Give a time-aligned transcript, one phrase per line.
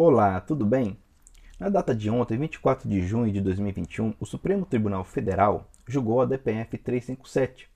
[0.00, 0.96] Olá, tudo bem?
[1.58, 6.24] Na data de ontem, 24 de junho de 2021, o Supremo Tribunal Federal julgou a
[6.24, 7.68] DPF 357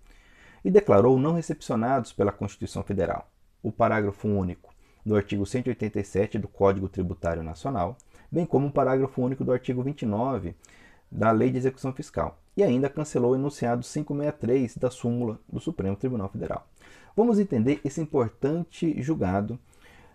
[0.64, 3.28] e declarou não recepcionados pela Constituição Federal
[3.60, 4.72] o parágrafo único
[5.04, 7.96] do artigo 187 do Código Tributário Nacional,
[8.30, 10.54] bem como o parágrafo único do artigo 29
[11.10, 15.96] da Lei de Execução Fiscal, e ainda cancelou o enunciado 563 da súmula do Supremo
[15.96, 16.68] Tribunal Federal.
[17.16, 19.58] Vamos entender esse importante julgado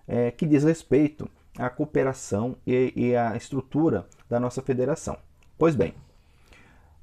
[0.08, 5.18] é, que diz respeito à cooperação e, e à estrutura da nossa federação.
[5.57, 5.93] Pois bem,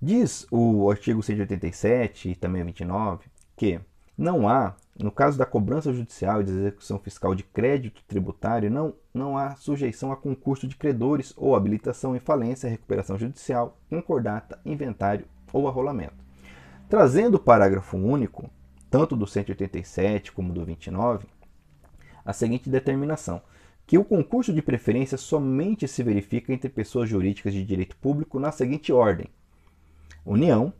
[0.00, 3.26] diz o artigo 187 e também 29
[3.56, 3.80] que
[4.16, 8.94] não há, no caso da cobrança judicial e de execução fiscal de crédito tributário, não,
[9.12, 15.26] não há sujeição a concurso de credores ou habilitação em falência, recuperação judicial, concordata, inventário
[15.52, 16.14] ou arrolamento.
[16.88, 18.48] Trazendo o parágrafo único,
[18.88, 21.26] tanto do 187 como do 29,
[22.24, 23.42] a seguinte determinação:
[23.86, 28.50] que o concurso de preferência somente se verifica entre pessoas jurídicas de direito público na
[28.50, 29.26] seguinte ordem:
[30.24, 30.72] União,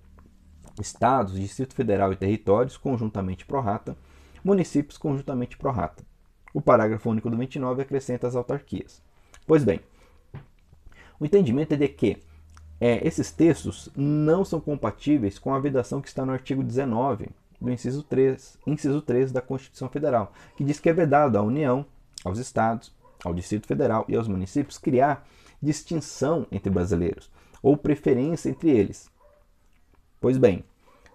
[0.80, 3.96] Estados, Distrito Federal e territórios, conjuntamente pro rata,
[4.42, 6.04] municípios, conjuntamente pro rata.
[6.52, 9.02] O parágrafo único do 29 acrescenta as autarquias.
[9.46, 9.80] Pois bem,
[11.18, 12.22] o entendimento é de que
[12.80, 17.28] é, esses textos não são compatíveis com a vedação que está no artigo 19
[17.60, 21.86] do inciso 3, inciso 3 da Constituição Federal, que diz que é vedado à União,
[22.24, 22.92] aos estados,
[23.24, 25.26] ao Distrito Federal e aos municípios criar
[25.62, 27.30] distinção entre brasileiros
[27.62, 29.10] ou preferência entre eles.
[30.20, 30.64] Pois bem,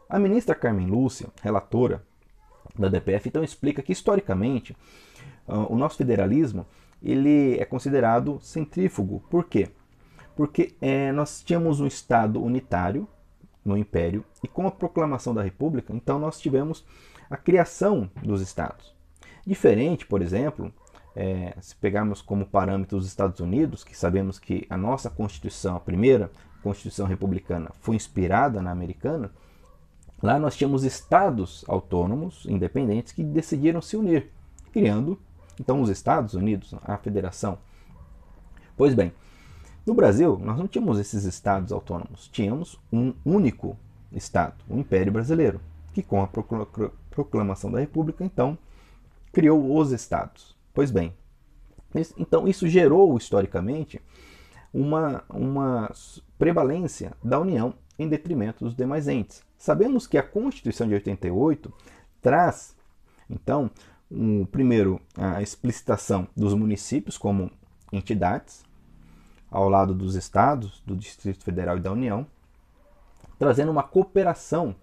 [0.08, 2.04] a ministra Carmen Lúcia, relatora
[2.78, 4.76] da DPF, então explica que historicamente
[5.48, 6.66] o nosso federalismo
[7.02, 9.24] ele é considerado centrífugo.
[9.30, 9.70] Por quê?
[10.36, 13.08] Porque é, nós tínhamos um Estado unitário
[13.64, 16.86] no Império e com a proclamação da República, então nós tivemos
[17.30, 18.96] a criação dos Estados.
[19.46, 20.74] Diferente, por exemplo,
[21.20, 25.80] é, se pegarmos como parâmetro os Estados Unidos, que sabemos que a nossa Constituição, a
[25.82, 26.32] primeira
[26.64, 29.30] Constituição republicana, foi inspirada na americana,
[30.24, 34.32] lá nós tínhamos estados autônomos, independentes, que decidiram se unir,
[34.72, 35.20] criando
[35.60, 37.58] então os Estados Unidos, a federação.
[38.78, 39.12] Pois bem,
[39.86, 43.76] no Brasil, nós não tínhamos esses estados autônomos, tínhamos um único
[44.10, 45.60] estado, o Império Brasileiro,
[45.94, 46.30] que com a
[47.10, 48.58] proclamação da República, então,
[49.34, 50.58] criou os estados.
[50.80, 51.14] Pois bem,
[52.18, 54.02] então isso gerou historicamente
[54.74, 55.92] uma, uma
[56.38, 59.44] prevalência da União em detrimento dos demais entes.
[59.58, 61.70] Sabemos que a Constituição de 88
[62.22, 62.78] traz,
[63.30, 63.70] então,
[64.10, 67.52] um, primeiro, a explicitação dos municípios como
[67.92, 68.64] entidades,
[69.52, 72.26] ao lado dos estados, do Distrito Federal e da União,
[73.38, 74.74] trazendo uma cooperação,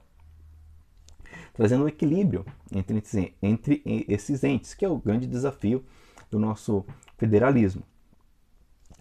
[1.57, 3.03] trazendo um equilíbrio entre,
[3.43, 5.83] entre esses entes, que é o grande desafio
[6.31, 6.85] do nosso
[7.17, 7.83] federalismo,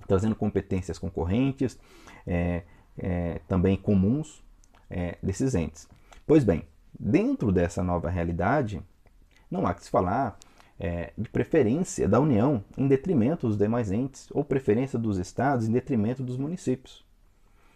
[0.07, 1.77] trazendo competências concorrentes,
[2.25, 2.63] é,
[2.97, 4.41] é, também comuns
[4.89, 5.87] é, desses entes.
[6.25, 6.63] Pois bem,
[6.97, 8.81] dentro dessa nova realidade,
[9.51, 10.39] não há que se falar
[10.79, 15.73] é, de preferência da União em detrimento dos demais entes, ou preferência dos estados em
[15.73, 17.03] detrimento dos municípios.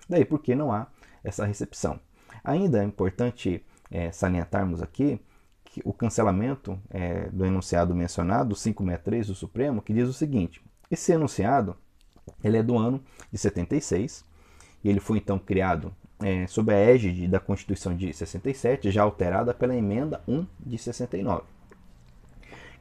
[0.08, 0.88] Daí porque não há
[1.22, 2.00] essa recepção.
[2.44, 5.20] Ainda é importante é, salientarmos aqui
[5.64, 11.12] que o cancelamento é, do enunciado mencionado, 563 do Supremo, que diz o seguinte: esse
[11.12, 11.76] enunciado
[12.44, 14.26] ele é do ano de 76
[14.84, 19.54] e ele foi então criado é, sob a égide da Constituição de 67, já alterada
[19.54, 21.44] pela emenda 1 de 69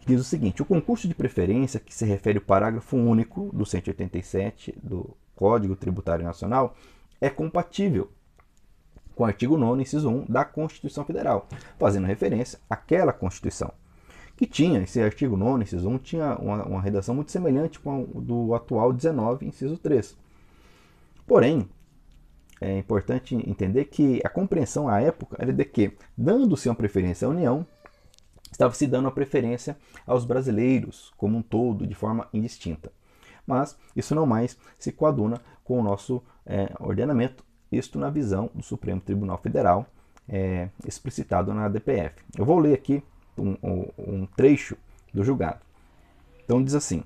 [0.09, 4.75] diz o seguinte: o concurso de preferência, que se refere ao parágrafo único do 187
[4.83, 6.75] do Código Tributário Nacional,
[7.21, 8.11] é compatível
[9.19, 13.73] com o artigo 9, inciso 1 da Constituição Federal, fazendo referência àquela Constituição,
[14.37, 18.21] que tinha, esse artigo 9, inciso 1, tinha uma, uma redação muito semelhante com a
[18.21, 20.17] do atual 19, inciso 3.
[21.27, 21.69] Porém,
[22.61, 27.31] é importante entender que a compreensão à época era de que, dando-se uma preferência à
[27.31, 27.67] União,
[28.53, 29.77] estava se dando a preferência
[30.07, 32.93] aos brasileiros como um todo, de forma indistinta.
[33.45, 38.63] Mas isso não mais se coaduna com o nosso é, ordenamento, isto na visão do
[38.63, 39.87] Supremo Tribunal Federal,
[40.29, 42.17] é, explicitado na DPF.
[42.37, 43.03] Eu vou ler aqui
[43.37, 43.57] um,
[43.99, 44.77] um, trecho
[45.13, 45.61] do julgado.
[46.45, 47.03] Então diz assim: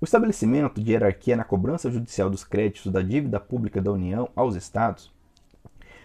[0.00, 4.54] o estabelecimento de hierarquia na cobrança judicial dos créditos da dívida pública da União aos
[4.54, 5.12] Estados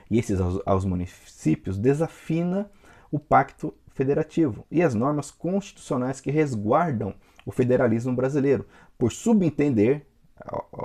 [0.09, 2.69] e esses aos, aos municípios desafina
[3.11, 7.13] o pacto federativo e as normas constitucionais que resguardam
[7.45, 8.65] o federalismo brasileiro,
[8.97, 10.05] por subentender,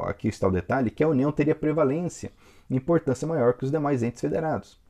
[0.04, 2.32] aqui está o detalhe, que a União teria prevalência
[2.70, 4.80] importância maior que os demais entes federados.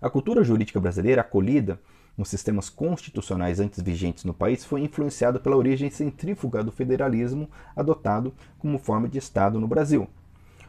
[0.00, 1.78] A cultura jurídica brasileira, acolhida
[2.16, 8.34] nos sistemas constitucionais antes vigentes no país foi influenciado pela origem centrífuga do federalismo adotado
[8.58, 10.08] como forma de Estado no Brasil,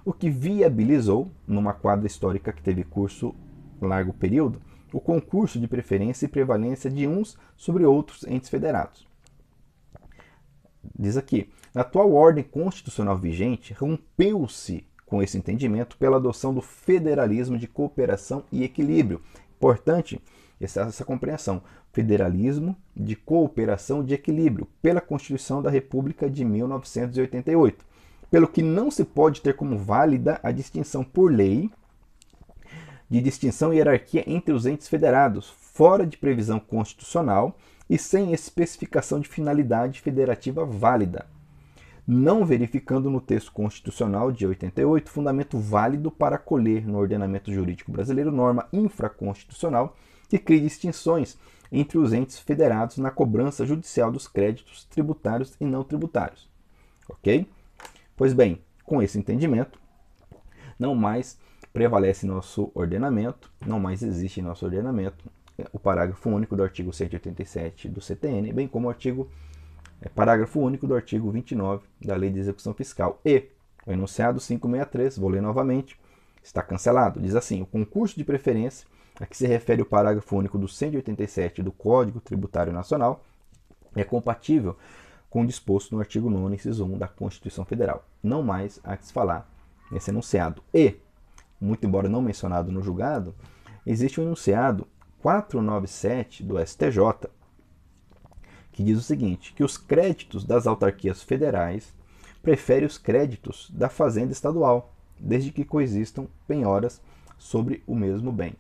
[0.06, 3.36] o que viabilizou, numa quadra histórica que teve curso
[3.82, 4.62] largo período,
[4.94, 9.08] o concurso de preferência e prevalência de uns sobre outros entes federados.
[10.98, 17.58] Diz aqui: na atual ordem constitucional vigente, rompeu-se com esse entendimento pela adoção do federalismo
[17.58, 19.22] de cooperação e equilíbrio.
[19.58, 20.22] Importante
[20.60, 21.62] essa, essa compreensão.
[21.92, 27.84] Federalismo de cooperação de equilíbrio, pela Constituição da República de 1988.
[28.32, 31.70] Pelo que não se pode ter como válida a distinção por lei
[33.10, 37.58] de distinção e hierarquia entre os entes federados, fora de previsão constitucional
[37.90, 41.26] e sem especificação de finalidade federativa válida,
[42.08, 48.32] não verificando no texto constitucional de 88 fundamento válido para acolher no ordenamento jurídico brasileiro
[48.32, 49.96] norma infraconstitucional
[50.28, 51.38] que crie distinções
[51.72, 56.50] entre os entes federados na cobrança judicial dos créditos tributários e não tributários.
[57.08, 57.48] Ok?
[58.16, 59.80] Pois bem, com esse entendimento,
[60.78, 61.40] não mais
[61.72, 65.30] prevalece nosso ordenamento, não mais existe nosso ordenamento
[65.72, 69.30] o parágrafo único do artigo 187 do CTN, bem como o artigo
[70.02, 73.20] é, parágrafo único do artigo 29 da Lei de Execução Fiscal.
[73.24, 73.50] E
[73.86, 76.00] o enunciado 563, vou ler novamente,
[76.44, 77.20] está cancelado.
[77.20, 78.88] Diz assim: o concurso de preferência
[79.20, 83.24] a que se refere o parágrafo único do 187 do Código Tributário Nacional
[83.96, 84.76] é compatível
[85.30, 88.04] com o disposto no artigo 9, inciso 1 da Constituição Federal.
[88.24, 89.50] Não mais há que se falar
[89.92, 90.64] nesse enunciado.
[90.74, 90.96] E,
[91.60, 93.36] muito embora não mencionado no julgado,
[93.86, 94.88] existe um enunciado
[95.22, 97.30] 497 do STJ,
[98.82, 101.94] que diz o seguinte: que os créditos das autarquias federais
[102.42, 107.00] preferem os créditos da fazenda estadual, desde que coexistam penhoras
[107.38, 108.56] sobre o mesmo bem.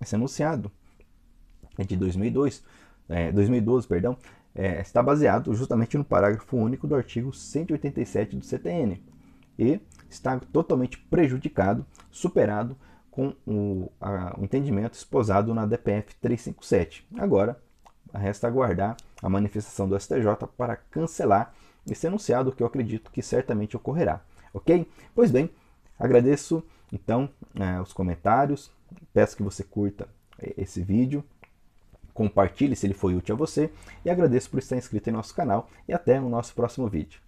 [0.00, 0.70] Esse enunciado
[1.78, 2.64] é de 2002,
[3.08, 4.16] é, 2012, perdão,
[4.52, 9.00] é, está baseado justamente no parágrafo único do artigo 187 do CTN
[9.56, 9.80] e
[10.10, 12.76] está totalmente prejudicado, superado
[13.10, 17.06] com o, a, o entendimento esposado na DPF 357.
[17.16, 17.60] Agora,
[18.12, 20.24] resta aguardar a manifestação do STJ
[20.56, 21.54] para cancelar
[21.90, 24.20] esse enunciado, que eu acredito que certamente ocorrerá.
[24.52, 24.86] Ok?
[25.14, 25.50] Pois bem,
[25.98, 28.70] agradeço então é, os comentários,
[29.14, 30.08] peço que você curta
[30.38, 31.24] é, esse vídeo,
[32.12, 33.70] compartilhe se ele foi útil a você
[34.04, 37.20] e agradeço por estar inscrito em nosso canal e até o nosso próximo vídeo.